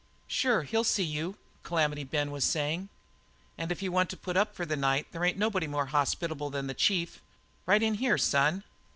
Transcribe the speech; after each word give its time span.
"Sure, 0.25 0.63
he'll 0.63 0.83
see 0.83 1.03
you," 1.03 1.37
Calamity 1.61 2.03
Ben 2.03 2.31
was 2.31 2.43
saying. 2.43 2.89
"And 3.55 3.71
if 3.71 3.83
you 3.83 3.91
want 3.91 4.09
to 4.09 4.17
put 4.17 4.35
up 4.35 4.55
for 4.55 4.65
the 4.65 4.75
night 4.75 5.05
there 5.11 5.23
ain't 5.23 5.37
nobody 5.37 5.67
more 5.67 5.85
hospital 5.85 6.49
than 6.49 6.65
the 6.65 6.73
Chief. 6.73 7.21
Right 7.67 7.83
in 7.83 7.93
here, 7.93 8.17
son." 8.17 8.63